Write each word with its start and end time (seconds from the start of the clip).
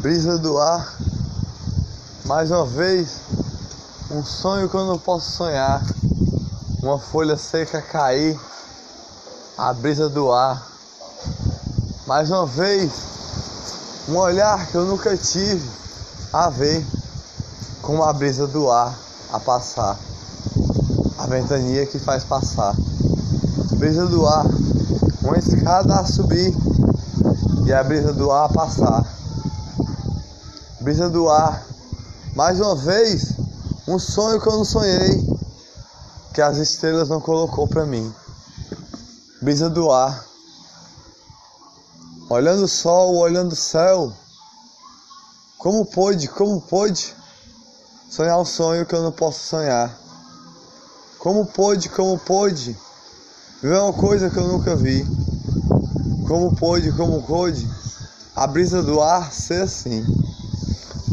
brisa 0.00 0.38
do 0.38 0.56
ar. 0.56 0.96
Mais 2.24 2.50
uma 2.50 2.64
vez, 2.64 3.20
um 4.10 4.24
sonho 4.24 4.66
que 4.66 4.74
eu 4.74 4.86
não 4.86 4.98
posso 4.98 5.30
sonhar. 5.32 5.82
Uma 6.82 6.98
folha 6.98 7.36
seca 7.36 7.82
cair, 7.82 8.40
a 9.58 9.74
brisa 9.74 10.08
do 10.08 10.32
ar. 10.32 10.66
Mais 12.06 12.30
uma 12.30 12.46
vez, 12.46 12.90
um 14.08 14.16
olhar 14.16 14.66
que 14.68 14.74
eu 14.74 14.86
nunca 14.86 15.14
tive 15.18 15.68
a 16.32 16.48
ver 16.48 16.82
com 17.82 18.02
a 18.02 18.10
brisa 18.14 18.46
do 18.46 18.70
ar 18.70 18.94
a 19.30 19.38
passar. 19.38 19.98
A 21.18 21.26
ventania 21.26 21.84
que 21.84 21.98
faz 21.98 22.24
passar. 22.24 22.74
Brisa 23.76 24.06
do 24.06 24.26
ar, 24.26 24.46
uma 25.22 25.36
escada 25.36 25.96
a 25.96 26.06
subir 26.06 26.54
e 27.66 27.72
a 27.72 27.84
brisa 27.84 28.14
do 28.14 28.30
ar 28.30 28.46
a 28.46 28.48
passar. 28.48 29.19
Brisa 30.90 31.08
do 31.08 31.28
ar, 31.28 31.64
mais 32.34 32.58
uma 32.58 32.74
vez, 32.74 33.36
um 33.86 33.96
sonho 33.96 34.40
que 34.40 34.48
eu 34.48 34.56
não 34.56 34.64
sonhei, 34.64 35.24
que 36.34 36.42
as 36.42 36.56
estrelas 36.56 37.08
não 37.08 37.20
colocou 37.20 37.68
para 37.68 37.86
mim. 37.86 38.12
Brisa 39.40 39.70
do 39.70 39.92
ar, 39.92 40.26
olhando 42.28 42.64
o 42.64 42.68
sol, 42.68 43.14
olhando 43.18 43.52
o 43.52 43.56
céu. 43.56 44.12
Como 45.58 45.86
pôde, 45.86 46.26
como 46.26 46.60
pôde 46.60 47.14
sonhar 48.10 48.40
um 48.40 48.44
sonho 48.44 48.84
que 48.84 48.92
eu 48.96 49.02
não 49.04 49.12
posso 49.12 49.46
sonhar? 49.46 49.96
Como 51.20 51.46
pôde, 51.46 51.88
como 51.88 52.18
pôde 52.18 52.76
ver 53.62 53.78
uma 53.78 53.92
coisa 53.92 54.28
que 54.28 54.38
eu 54.38 54.48
nunca 54.48 54.74
vi? 54.74 55.06
Como 56.26 56.52
pôde, 56.56 56.90
como 56.90 57.22
pôde 57.22 57.64
a 58.34 58.44
brisa 58.44 58.82
do 58.82 59.00
ar 59.00 59.32
ser 59.32 59.62
assim? 59.62 60.04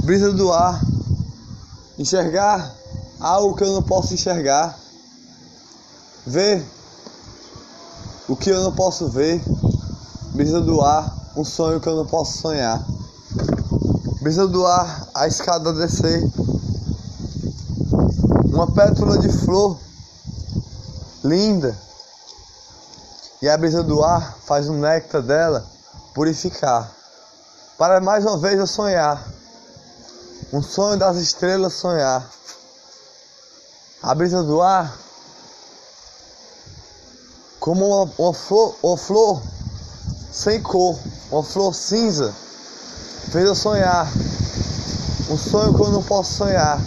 Brisa 0.07 0.31
do 0.31 0.53
ar, 0.53 0.81
enxergar 1.99 2.73
algo 3.19 3.53
que 3.57 3.63
eu 3.65 3.73
não 3.73 3.83
posso 3.83 4.13
enxergar, 4.13 4.79
ver 6.25 6.65
o 8.25 8.33
que 8.33 8.49
eu 8.49 8.63
não 8.63 8.71
posso 8.71 9.09
ver, 9.09 9.43
brisa 10.33 10.61
do 10.61 10.81
ar, 10.81 11.13
um 11.35 11.43
sonho 11.43 11.81
que 11.81 11.89
eu 11.89 11.97
não 11.97 12.05
posso 12.05 12.37
sonhar, 12.37 12.87
brisa 14.21 14.47
do 14.47 14.65
ar, 14.65 15.09
a 15.13 15.27
escada 15.27 15.73
descer, 15.73 16.25
uma 18.49 18.65
pétala 18.65 19.17
de 19.17 19.27
flor 19.27 19.77
linda, 21.21 21.77
e 23.41 23.49
a 23.49 23.57
brisa 23.57 23.83
do 23.83 24.01
ar 24.01 24.37
faz 24.45 24.69
o 24.69 24.73
néctar 24.73 25.21
dela 25.21 25.67
purificar, 26.13 26.89
para 27.77 27.99
mais 27.99 28.23
uma 28.23 28.37
vez 28.37 28.57
eu 28.57 28.65
sonhar 28.65 29.35
um 30.51 30.61
sonho 30.61 30.97
das 30.97 31.17
estrelas 31.17 31.73
sonhar. 31.73 32.25
A 34.01 34.15
brisa 34.15 34.41
do 34.43 34.61
ar, 34.61 34.95
como 37.59 37.85
uma, 37.85 38.11
uma, 38.17 38.33
flor, 38.33 38.75
uma 38.81 38.97
flor 38.97 39.41
sem 40.31 40.61
cor, 40.61 40.97
uma 41.31 41.43
flor 41.43 41.73
cinza, 41.73 42.33
fez 43.31 43.45
eu 43.45 43.55
sonhar. 43.55 44.07
Um 45.29 45.37
sonho 45.37 45.73
que 45.73 45.81
eu 45.81 45.91
não 45.91 46.03
posso 46.03 46.35
sonhar, 46.35 46.79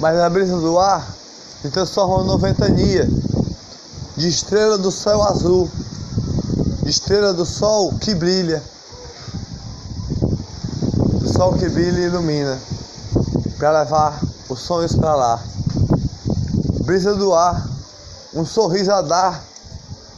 mas 0.00 0.18
a 0.18 0.28
brisa 0.28 0.58
do 0.58 0.78
ar 0.80 1.06
se 1.62 1.70
transforma 1.70 2.24
numa 2.24 2.38
ventania 2.38 3.08
de 4.16 4.28
estrela 4.28 4.76
do 4.76 4.90
céu 4.90 5.22
azul, 5.22 5.70
de 6.82 6.90
estrela 6.90 7.32
do 7.32 7.46
sol 7.46 7.94
que 8.00 8.16
brilha, 8.16 8.60
do 11.20 11.32
sol 11.32 11.52
que 11.52 11.68
brilha 11.68 12.00
e 12.00 12.04
ilumina 12.06 12.58
para 13.58 13.82
levar 13.82 14.20
os 14.48 14.60
sonhos 14.60 14.94
para 14.94 15.14
lá. 15.14 15.42
Brisa 16.84 17.14
do 17.14 17.34
ar, 17.34 17.68
um 18.34 18.46
sorriso 18.46 18.92
a 18.92 19.02
dar 19.02 19.44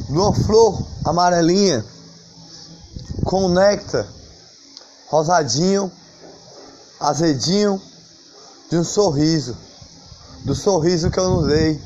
de 0.08 0.12
uma 0.12 0.34
flor 0.34 0.82
amarelinha 1.04 1.84
com 3.24 3.48
néctar 3.48 4.06
rosadinho, 5.10 5.90
azedinho 7.00 7.82
de 8.70 8.76
um 8.76 8.84
sorriso, 8.84 9.56
do 10.44 10.54
sorriso 10.54 11.10
que 11.10 11.18
eu 11.18 11.28
não 11.28 11.46
dei, 11.46 11.82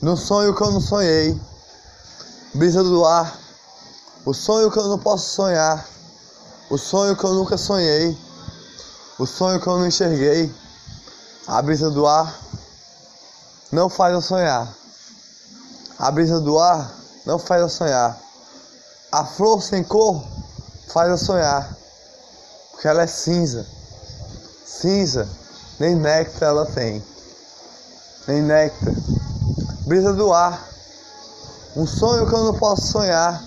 no 0.00 0.16
sonho 0.16 0.54
que 0.54 0.62
eu 0.62 0.70
não 0.70 0.80
sonhei. 0.80 1.38
Brisa 2.54 2.84
do 2.84 3.04
ar, 3.04 3.36
o 4.24 4.32
sonho 4.32 4.70
que 4.70 4.78
eu 4.78 4.86
não 4.86 4.98
posso 4.98 5.34
sonhar, 5.34 5.84
o 6.70 6.78
sonho 6.78 7.16
que 7.16 7.24
eu 7.24 7.34
nunca 7.34 7.58
sonhei. 7.58 8.16
O 9.16 9.26
sonho 9.26 9.60
que 9.60 9.66
eu 9.68 9.78
não 9.78 9.86
enxerguei, 9.86 10.52
a 11.46 11.62
brisa 11.62 11.88
do 11.88 12.04
ar, 12.04 12.36
não 13.70 13.88
faz 13.88 14.12
eu 14.12 14.20
sonhar. 14.20 14.74
A 15.96 16.10
brisa 16.10 16.40
do 16.40 16.58
ar 16.58 16.92
não 17.24 17.38
faz 17.38 17.62
eu 17.62 17.68
sonhar. 17.68 18.18
A 19.12 19.24
flor 19.24 19.62
sem 19.62 19.84
cor 19.84 20.20
faz 20.88 21.08
eu 21.10 21.16
sonhar. 21.16 21.76
Porque 22.72 22.88
ela 22.88 23.02
é 23.02 23.06
cinza. 23.06 23.64
Cinza, 24.66 25.28
nem 25.78 25.94
néctar 25.94 26.48
ela 26.48 26.66
tem. 26.66 27.00
Nem 28.26 28.42
néctar. 28.42 28.94
Brisa 29.86 30.12
do 30.12 30.32
ar. 30.32 30.60
Um 31.76 31.86
sonho 31.86 32.26
que 32.26 32.34
eu 32.34 32.44
não 32.46 32.54
posso 32.54 32.90
sonhar. 32.90 33.40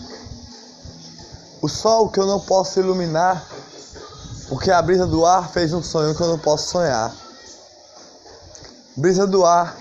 O 1.62 1.68
sol 1.68 2.08
que 2.08 2.22
eu 2.22 2.26
não 2.26 2.40
posso 2.40 2.80
iluminar 2.80 3.46
porque 4.50 4.72
a 4.72 4.82
brisa 4.82 5.06
do 5.06 5.26
ar 5.26 5.50
fez 5.52 5.74
um 5.74 5.84
sonho 5.84 6.16
que 6.16 6.22
eu 6.22 6.28
não 6.28 6.40
posso 6.40 6.70
sonhar. 6.70 7.14
Brisa 8.96 9.28
do 9.28 9.46
ar 9.46 9.78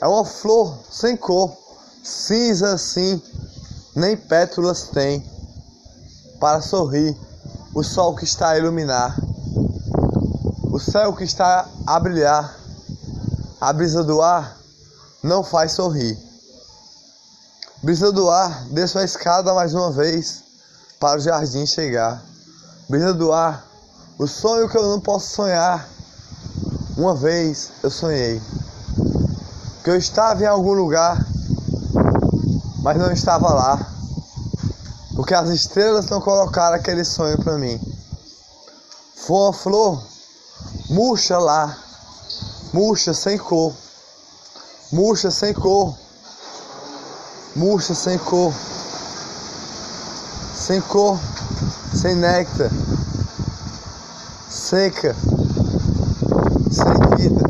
é 0.00 0.06
uma 0.06 0.24
flor 0.24 0.78
sem 0.90 1.16
cor, 1.16 1.56
cinza 2.02 2.74
assim, 2.74 3.22
nem 3.94 4.16
pétalas 4.16 4.84
tem, 4.88 5.24
para 6.38 6.60
sorrir 6.60 7.16
o 7.74 7.82
sol 7.82 8.14
que 8.14 8.24
está 8.24 8.50
a 8.50 8.58
iluminar, 8.58 9.16
o 10.70 10.78
céu 10.78 11.14
que 11.14 11.24
está 11.24 11.66
a 11.86 11.98
brilhar. 11.98 12.54
A 13.58 13.72
brisa 13.72 14.04
do 14.04 14.20
ar 14.20 14.58
não 15.22 15.42
faz 15.42 15.72
sorrir. 15.72 16.18
Brisa 17.82 18.12
do 18.12 18.28
ar, 18.28 18.66
desço 18.66 18.98
a 18.98 19.04
escada 19.04 19.54
mais 19.54 19.72
uma 19.72 19.90
vez 19.90 20.42
para 21.00 21.18
o 21.18 21.20
jardim 21.20 21.64
chegar. 21.64 22.22
Brisa 22.88 23.14
do 23.14 23.32
ar, 23.32 23.65
o 24.18 24.26
sonho 24.26 24.68
que 24.68 24.78
eu 24.78 24.82
não 24.82 25.00
posso 25.00 25.34
sonhar. 25.34 25.86
Uma 26.96 27.14
vez 27.14 27.70
eu 27.82 27.90
sonhei 27.90 28.40
que 29.84 29.90
eu 29.90 29.96
estava 29.96 30.42
em 30.42 30.46
algum 30.46 30.72
lugar, 30.72 31.24
mas 32.82 32.96
não 32.96 33.12
estava 33.12 33.52
lá. 33.52 33.92
Porque 35.14 35.34
as 35.34 35.48
estrelas 35.50 36.06
não 36.06 36.20
colocaram 36.20 36.76
aquele 36.76 37.04
sonho 37.04 37.38
para 37.42 37.58
mim. 37.58 37.78
Foi 39.14 39.36
uma 39.36 39.52
flor 39.52 40.02
murcha 40.88 41.38
lá, 41.38 41.76
murcha 42.72 43.12
sem 43.12 43.36
cor, 43.36 43.74
murcha 44.92 45.30
sem 45.30 45.52
cor, 45.52 45.94
murcha 47.54 47.94
sem 47.94 48.18
cor, 48.18 48.52
sem 50.54 50.80
cor, 50.80 51.18
sem 51.94 52.14
néctar 52.14 52.70
seca, 54.66 55.14
sem 56.72 57.16
vida, 57.16 57.40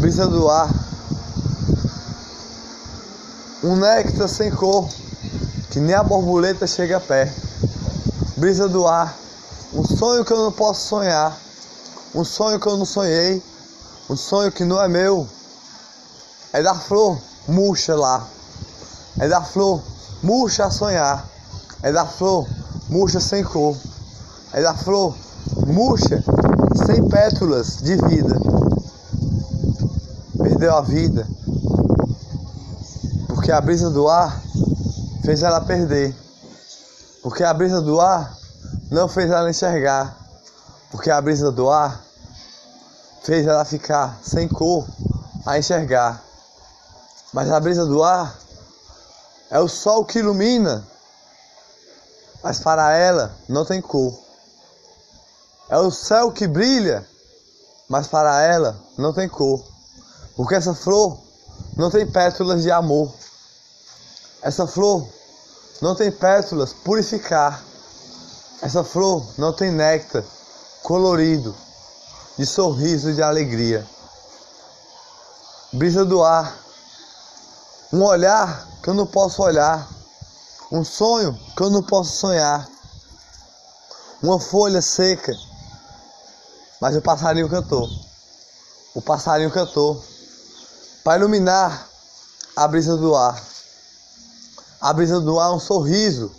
brisa 0.00 0.26
do 0.26 0.48
ar, 0.50 0.68
um 3.62 3.76
néctar 3.76 4.28
sem 4.28 4.50
cor, 4.50 4.88
que 5.70 5.78
nem 5.78 5.94
a 5.94 6.02
borboleta 6.02 6.66
chega 6.66 6.98
perto, 6.98 7.40
brisa 8.36 8.68
do 8.68 8.84
ar, 8.88 9.16
um 9.72 9.84
sonho 9.84 10.24
que 10.24 10.32
eu 10.32 10.38
não 10.38 10.50
posso 10.50 10.88
sonhar, 10.88 11.38
um 12.12 12.24
sonho 12.24 12.58
que 12.58 12.66
eu 12.66 12.76
não 12.76 12.84
sonhei, 12.84 13.40
um 14.10 14.16
sonho 14.16 14.50
que 14.50 14.64
não 14.64 14.82
é 14.82 14.88
meu, 14.88 15.28
é 16.52 16.60
da 16.60 16.74
flor 16.74 17.16
murcha 17.46 17.94
lá, 17.94 18.26
é 19.20 19.28
da 19.28 19.42
flor 19.42 19.80
murcha 20.20 20.64
a 20.64 20.70
sonhar, 20.72 21.24
é 21.84 21.92
da 21.92 22.04
flor 22.04 22.48
murcha 22.88 23.20
sem 23.20 23.44
cor 23.44 23.76
é 24.52 24.62
da 24.62 24.74
flor 24.74 25.14
murcha, 25.66 26.22
sem 26.86 27.08
pétalas 27.08 27.78
de 27.78 27.96
vida. 27.96 28.38
Perdeu 30.38 30.76
a 30.76 30.80
vida. 30.80 31.26
Porque 33.28 33.50
a 33.50 33.60
brisa 33.60 33.90
do 33.90 34.08
ar 34.08 34.40
fez 35.24 35.42
ela 35.42 35.60
perder. 35.60 36.14
Porque 37.22 37.44
a 37.44 37.54
brisa 37.54 37.80
do 37.80 38.00
ar 38.00 38.36
não 38.90 39.08
fez 39.08 39.30
ela 39.30 39.50
enxergar. 39.50 40.16
Porque 40.90 41.10
a 41.10 41.20
brisa 41.20 41.50
do 41.50 41.70
ar 41.70 42.00
fez 43.22 43.46
ela 43.46 43.64
ficar 43.64 44.18
sem 44.22 44.48
cor 44.48 44.86
a 45.46 45.58
enxergar. 45.58 46.22
Mas 47.32 47.50
a 47.50 47.58
brisa 47.58 47.86
do 47.86 48.02
ar 48.02 48.36
é 49.50 49.58
o 49.58 49.68
sol 49.68 50.04
que 50.04 50.18
ilumina 50.18 50.84
mas 52.42 52.58
para 52.58 52.96
ela 52.96 53.32
não 53.48 53.64
tem 53.64 53.80
cor. 53.80 54.18
É 55.72 55.78
o 55.78 55.90
céu 55.90 56.30
que 56.30 56.46
brilha, 56.46 57.02
mas 57.88 58.06
para 58.06 58.42
ela 58.42 58.78
não 58.98 59.10
tem 59.10 59.26
cor. 59.26 59.64
Porque 60.36 60.54
essa 60.54 60.74
flor 60.74 61.18
não 61.74 61.90
tem 61.90 62.06
pétalas 62.06 62.62
de 62.62 62.70
amor. 62.70 63.10
Essa 64.42 64.66
flor 64.66 65.08
não 65.80 65.94
tem 65.94 66.12
pétalas 66.12 66.74
purificar. 66.74 67.64
Essa 68.60 68.84
flor 68.84 69.24
não 69.38 69.50
tem 69.50 69.70
néctar 69.70 70.22
colorido, 70.82 71.56
de 72.36 72.44
sorriso 72.44 73.14
de 73.14 73.22
alegria. 73.22 73.82
Brisa 75.72 76.04
do 76.04 76.22
ar, 76.22 76.54
um 77.90 78.02
olhar 78.02 78.68
que 78.82 78.90
eu 78.90 78.94
não 78.94 79.06
posso 79.06 79.42
olhar, 79.42 79.88
um 80.70 80.84
sonho 80.84 81.32
que 81.56 81.62
eu 81.62 81.70
não 81.70 81.82
posso 81.82 82.14
sonhar, 82.18 82.68
uma 84.22 84.38
folha 84.38 84.82
seca, 84.82 85.34
mas 86.82 86.96
o 86.96 87.00
passarinho 87.00 87.48
cantou. 87.48 87.88
O 88.92 89.00
passarinho 89.00 89.52
cantou 89.52 90.04
para 91.04 91.16
iluminar 91.16 91.88
a 92.56 92.66
brisa 92.66 92.96
do 92.96 93.14
ar. 93.14 93.40
A 94.80 94.92
brisa 94.92 95.20
do 95.20 95.38
ar 95.38 95.52
é 95.52 95.54
um 95.54 95.60
sorriso 95.60 96.34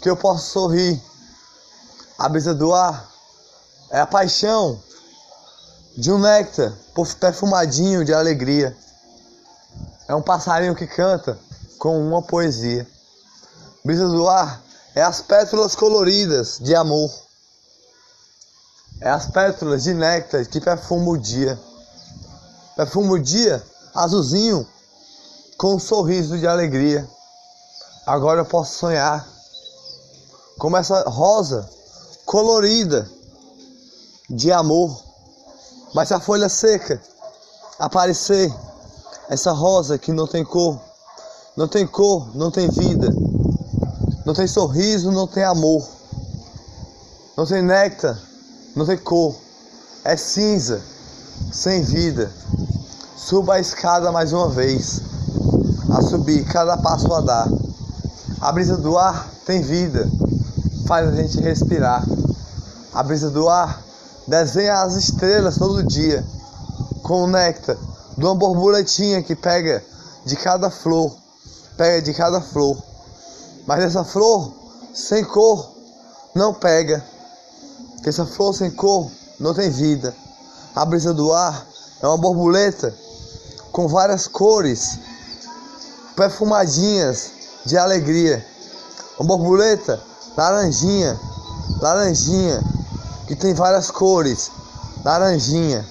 que 0.00 0.08
eu 0.08 0.16
posso 0.16 0.48
sorrir. 0.52 1.02
A 2.16 2.28
brisa 2.28 2.54
do 2.54 2.72
ar 2.72 3.10
é 3.90 3.98
a 3.98 4.06
paixão 4.06 4.80
de 5.98 6.12
um 6.12 6.20
néctar 6.20 6.72
perfumadinho 7.18 8.04
de 8.04 8.14
alegria. 8.14 8.76
É 10.06 10.14
um 10.14 10.22
passarinho 10.22 10.76
que 10.76 10.86
canta 10.86 11.36
com 11.80 11.98
uma 11.98 12.22
poesia. 12.22 12.86
Brisa 13.84 14.06
do 14.06 14.28
ar 14.28 14.62
é 14.94 15.02
as 15.02 15.20
pétalas 15.20 15.74
coloridas 15.74 16.60
de 16.60 16.76
amor. 16.76 17.23
É 19.00 19.08
as 19.10 19.26
pétalas 19.26 19.82
de 19.82 19.94
néctar 19.94 20.46
que 20.46 20.60
perfumam 20.60 21.10
o 21.10 21.18
dia. 21.18 21.58
Perfuma 22.76 23.14
o 23.14 23.18
dia 23.18 23.62
azulzinho 23.94 24.66
com 25.56 25.74
um 25.74 25.78
sorriso 25.78 26.38
de 26.38 26.46
alegria. 26.46 27.08
Agora 28.06 28.40
eu 28.40 28.44
posso 28.44 28.78
sonhar 28.78 29.26
como 30.58 30.76
essa 30.76 31.02
rosa 31.08 31.68
colorida 32.24 33.08
de 34.28 34.50
amor. 34.52 35.02
Mas 35.94 36.10
a 36.10 36.18
folha 36.18 36.48
seca 36.48 37.00
aparecer, 37.78 38.52
essa 39.28 39.52
rosa 39.52 39.98
que 39.98 40.12
não 40.12 40.26
tem 40.26 40.44
cor, 40.44 40.80
não 41.56 41.68
tem 41.68 41.86
cor, 41.86 42.34
não 42.34 42.50
tem 42.50 42.68
vida, 42.68 43.08
não 44.24 44.34
tem 44.34 44.46
sorriso, 44.46 45.12
não 45.12 45.26
tem 45.26 45.44
amor, 45.44 45.86
não 47.36 47.46
tem 47.46 47.62
néctar, 47.62 48.20
não 48.74 48.84
tem 48.84 48.98
cor, 48.98 49.34
é 50.04 50.16
cinza, 50.16 50.82
sem 51.52 51.82
vida. 51.82 52.30
Suba 53.16 53.54
a 53.54 53.60
escada 53.60 54.10
mais 54.10 54.32
uma 54.32 54.48
vez, 54.48 55.00
a 55.90 56.02
subir 56.02 56.44
cada 56.44 56.76
passo 56.76 57.12
a 57.14 57.20
dar. 57.20 57.48
A 58.40 58.52
brisa 58.52 58.76
do 58.76 58.98
ar 58.98 59.28
tem 59.46 59.62
vida, 59.62 60.08
faz 60.86 61.08
a 61.08 61.12
gente 61.12 61.40
respirar. 61.40 62.04
A 62.92 63.02
brisa 63.02 63.30
do 63.30 63.48
ar 63.48 63.82
desenha 64.26 64.82
as 64.82 64.94
estrelas 64.96 65.56
todo 65.56 65.82
dia, 65.82 66.24
néctar 67.28 67.76
de 68.16 68.24
uma 68.24 68.34
borboletinha 68.34 69.22
que 69.22 69.34
pega 69.34 69.84
de 70.24 70.36
cada 70.36 70.70
flor, 70.70 71.14
pega 71.76 72.02
de 72.02 72.14
cada 72.14 72.40
flor. 72.40 72.76
Mas 73.66 73.84
essa 73.84 74.04
flor 74.04 74.52
sem 74.92 75.24
cor 75.24 75.72
não 76.34 76.54
pega. 76.54 77.13
Essa 78.04 78.26
flor 78.26 78.54
sem 78.54 78.70
cor 78.70 79.10
não 79.40 79.54
tem 79.54 79.70
vida. 79.70 80.14
A 80.74 80.84
brisa 80.84 81.14
do 81.14 81.32
ar 81.32 81.66
é 82.02 82.06
uma 82.06 82.18
borboleta 82.18 82.94
com 83.72 83.88
várias 83.88 84.26
cores, 84.26 84.98
perfumadinhas 86.14 87.30
de 87.64 87.78
alegria. 87.78 88.44
Uma 89.18 89.26
borboleta 89.26 90.02
laranjinha, 90.36 91.18
laranjinha, 91.80 92.62
que 93.26 93.34
tem 93.34 93.54
várias 93.54 93.90
cores, 93.90 94.50
laranjinha, 95.04 95.86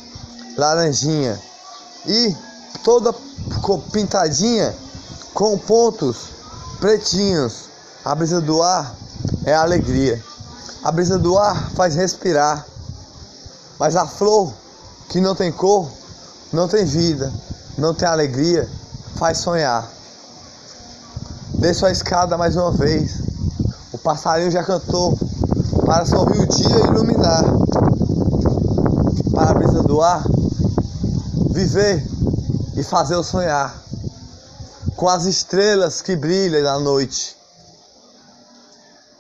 laranjinha 0.58 1.42
e 2.06 2.36
toda 2.84 3.14
pintadinha 3.92 4.76
com 5.34 5.58
pontos 5.58 6.30
pretinhos. 6.80 7.70
A 8.06 8.14
brisa 8.14 8.42
do 8.42 8.62
ar 8.62 8.94
é 9.46 9.56
alegria. 9.56 10.22
A 10.84 10.92
brisa 10.92 11.18
do 11.18 11.38
ar 11.38 11.72
faz 11.72 11.96
respirar. 11.96 12.66
Mas 13.80 13.96
a 13.96 14.06
flor 14.06 14.54
que 15.08 15.22
não 15.22 15.34
tem 15.34 15.50
cor, 15.50 15.90
não 16.52 16.68
tem 16.68 16.84
vida, 16.84 17.32
não 17.78 17.94
tem 17.94 18.06
alegria, 18.06 18.70
faz 19.16 19.38
sonhar. 19.38 19.90
Desço 21.54 21.86
a 21.86 21.92
escada 21.92 22.38
mais 22.38 22.58
uma 22.58 22.72
vez. 22.72 23.14
O 23.94 23.98
passarinho 23.98 24.52
já 24.52 24.62
cantou 24.62 25.18
para 25.86 26.06
sorrir 26.06 26.42
o 26.42 26.48
dia 26.48 26.76
e 26.76 26.88
iluminar. 26.88 27.44
Para 29.34 29.52
a 29.52 29.54
brisa 29.54 29.84
do 29.84 30.02
ar, 30.02 30.22
viver 31.52 32.06
e 32.76 32.84
fazer 32.84 33.16
o 33.16 33.24
sonhar. 33.24 33.74
Com 34.98 35.08
as 35.08 35.24
estrelas 35.24 36.02
que 36.02 36.18
brilham 36.18 36.62
na 36.62 36.78
noite. 36.78 37.38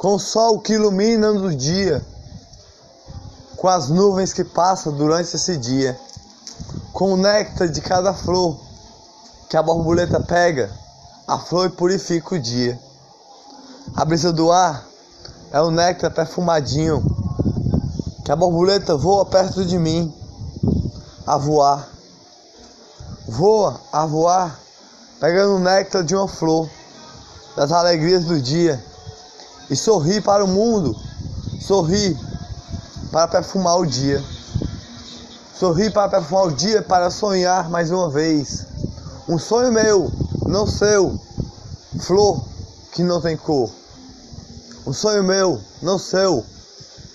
Com 0.04 0.16
o 0.16 0.20
sol 0.20 0.60
que 0.60 0.74
ilumina 0.74 1.32
no 1.32 1.56
dia. 1.56 2.06
Com 3.56 3.70
as 3.70 3.88
nuvens 3.88 4.34
que 4.34 4.44
passam 4.44 4.92
durante 4.92 5.34
esse 5.34 5.56
dia. 5.56 5.98
Com 6.92 7.14
o 7.14 7.16
néctar 7.16 7.70
de 7.70 7.80
cada 7.80 8.14
flor 8.14 8.60
que 9.50 9.56
a 9.56 9.64
borboleta 9.64 10.20
pega, 10.20 10.70
a 11.26 11.40
flor 11.40 11.72
purifica 11.72 12.36
o 12.36 12.40
dia. 12.40 12.78
A 13.96 14.04
brisa 14.04 14.34
do 14.34 14.52
ar 14.52 14.86
é 15.54 15.62
o 15.62 15.72
néctar 15.72 16.12
perfumadinho 16.12 17.02
que 18.26 18.32
a 18.34 18.36
borboleta 18.36 18.98
voa 18.98 19.26
perto 19.26 19.64
de 19.64 19.80
mim 19.80 20.14
a 21.26 21.38
voar. 21.38 21.88
Voa 23.26 23.80
a 23.90 24.06
voar, 24.06 24.60
pegando 25.22 25.56
o 25.56 25.60
néctar 25.60 26.04
de 26.04 26.14
uma 26.14 26.28
flor, 26.28 26.70
das 27.56 27.72
alegrias 27.72 28.26
do 28.26 28.42
dia, 28.42 28.84
e 29.70 29.76
sorri 29.76 30.22
para 30.22 30.44
o 30.44 30.48
mundo, 30.48 30.96
sorri 31.60 32.18
para 33.12 33.28
perfumar 33.28 33.78
o 33.78 33.86
dia. 33.86 34.24
Sorri 35.58 35.90
para 35.90 36.10
perfumar 36.10 36.48
o 36.48 36.52
dia, 36.52 36.82
para 36.82 37.10
sonhar 37.10 37.70
mais 37.70 37.92
uma 37.92 38.10
vez. 38.10 38.66
Um 39.30 39.38
sonho 39.38 39.72
meu, 39.72 40.12
não 40.46 40.68
seu, 40.68 41.18
flor 42.00 42.44
que 42.92 43.04
não 43.04 43.22
tem 43.22 43.38
cor. 43.38 43.70
Um 44.86 44.92
sonho 44.92 45.24
meu, 45.24 45.62
não 45.82 45.98
seu, 45.98 46.44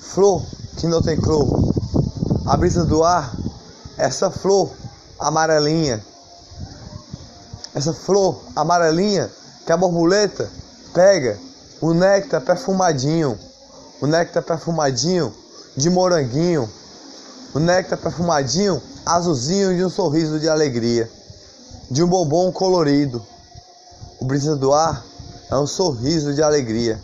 flor 0.01 0.43
que 0.77 0.87
não 0.87 1.03
tem 1.03 1.21
cor. 1.21 1.47
A 2.47 2.57
brisa 2.57 2.85
do 2.85 3.05
ar, 3.05 3.35
essa 3.99 4.31
flor 4.31 4.71
amarelinha, 5.19 6.03
essa 7.75 7.93
flor 7.93 8.41
amarelinha 8.57 9.31
que 9.67 9.73
a 9.73 9.77
borboleta 9.77 10.49
pega 10.95 11.39
o 11.81 11.95
néctar 11.95 12.41
perfumadinho, 12.41 13.39
o 14.01 14.07
néctar 14.07 14.43
perfumadinho 14.43 15.35
de 15.77 15.89
moranguinho, 15.89 16.69
o 17.55 17.59
néctar 17.59 17.99
perfumadinho 17.99 18.83
azulzinho 19.07 19.77
de 19.77 19.85
um 19.85 19.91
sorriso 19.91 20.39
de 20.39 20.49
alegria, 20.49 21.11
de 21.91 22.03
um 22.03 22.09
bombom 22.09 22.51
colorido. 22.53 23.25
O 24.21 24.25
brisa 24.25 24.57
do 24.57 24.73
ar 24.73 25.05
é 25.51 25.57
um 25.57 25.67
sorriso 25.67 26.35
de 26.35 26.43
alegria. 26.43 27.01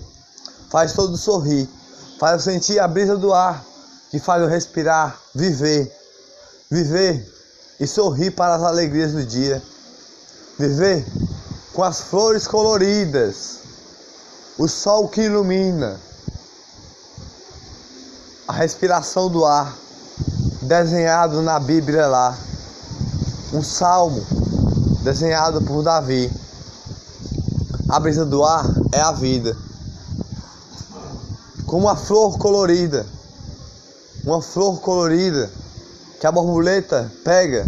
Faz 0.70 0.92
todo 0.92 1.16
sorrir, 1.16 1.68
faz 2.18 2.34
eu 2.34 2.52
sentir 2.52 2.80
a 2.80 2.88
brisa 2.88 3.16
do 3.16 3.32
ar, 3.32 3.64
que 4.10 4.18
faz 4.18 4.42
eu 4.42 4.48
respirar, 4.48 5.18
viver, 5.34 5.90
viver 6.70 7.32
e 7.78 7.86
sorrir 7.86 8.32
para 8.32 8.56
as 8.56 8.62
alegrias 8.62 9.12
do 9.12 9.24
dia, 9.24 9.62
viver 10.58 11.06
com 11.72 11.82
as 11.82 12.00
flores 12.00 12.46
coloridas, 12.46 13.63
o 14.56 14.68
sol 14.68 15.08
que 15.08 15.22
ilumina, 15.22 15.98
a 18.46 18.52
respiração 18.52 19.28
do 19.28 19.44
ar, 19.44 19.76
desenhado 20.62 21.42
na 21.42 21.58
Bíblia 21.58 22.06
lá, 22.06 22.38
um 23.52 23.62
salmo 23.62 24.24
desenhado 25.02 25.62
por 25.62 25.82
Davi. 25.82 26.30
A 27.88 28.00
brisa 28.00 28.24
do 28.24 28.44
ar 28.44 28.64
é 28.92 29.00
a 29.00 29.12
vida 29.12 29.56
como 31.66 31.86
uma 31.86 31.96
flor 31.96 32.38
colorida. 32.38 33.04
Uma 34.24 34.40
flor 34.40 34.80
colorida 34.80 35.50
que 36.20 36.26
a 36.26 36.30
borboleta 36.30 37.10
pega 37.24 37.66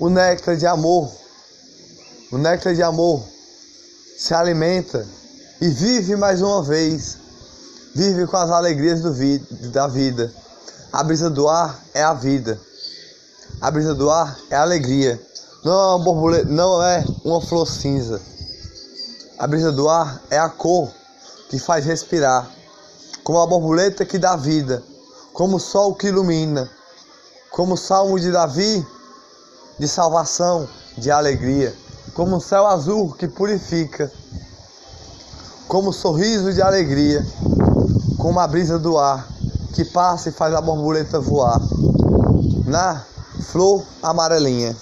o 0.00 0.08
néctar 0.10 0.56
de 0.56 0.66
amor. 0.66 1.08
O 2.32 2.38
néctar 2.38 2.74
de 2.74 2.82
amor 2.82 3.22
se 4.18 4.34
alimenta 4.34 5.06
e 5.60 5.68
vive 5.68 6.16
mais 6.16 6.40
uma 6.40 6.62
vez. 6.62 7.16
Vive 7.94 8.26
com 8.26 8.36
as 8.36 8.50
alegrias 8.50 9.02
vi 9.16 9.38
da 9.72 9.86
vida. 9.86 10.32
A 10.92 11.02
brisa 11.02 11.28
do 11.28 11.48
ar 11.48 11.78
é 11.94 12.02
a 12.02 12.14
vida. 12.14 12.60
A 13.60 13.70
brisa 13.70 13.94
do 13.94 14.10
ar 14.10 14.38
é 14.50 14.56
a 14.56 14.62
alegria. 14.62 15.20
Não 15.64 15.72
é 15.72 15.86
uma 15.86 15.98
borboleta, 15.98 16.48
não 16.48 16.82
é 16.82 17.04
uma 17.24 17.40
flor 17.40 17.66
cinza. 17.66 18.20
A 19.38 19.46
brisa 19.46 19.72
do 19.72 19.88
ar 19.88 20.20
é 20.30 20.38
a 20.38 20.48
cor 20.48 20.90
que 21.48 21.58
faz 21.58 21.84
respirar, 21.84 22.48
como 23.24 23.40
a 23.40 23.46
borboleta 23.46 24.04
que 24.04 24.18
dá 24.18 24.36
vida, 24.36 24.82
como 25.32 25.56
o 25.56 25.60
sol 25.60 25.94
que 25.94 26.08
ilumina, 26.08 26.70
como 27.50 27.74
o 27.74 27.76
salmo 27.76 28.18
de 28.20 28.30
Davi 28.30 28.86
de 29.78 29.86
salvação, 29.86 30.68
de 30.96 31.10
alegria, 31.10 31.74
como 32.14 32.36
o 32.36 32.40
céu 32.40 32.66
azul 32.66 33.12
que 33.12 33.28
purifica, 33.28 34.10
como 35.68 35.92
sorriso 35.92 36.50
de 36.52 36.62
alegria, 36.62 37.24
como 38.16 38.40
a 38.40 38.46
brisa 38.46 38.78
do 38.78 38.98
ar 38.98 39.28
que 39.74 39.84
passa 39.84 40.30
e 40.30 40.32
faz 40.32 40.54
a 40.54 40.60
borboleta 40.60 41.20
voar 41.20 41.60
na 42.64 43.04
flor 43.52 43.84
amarelinha. 44.02 44.74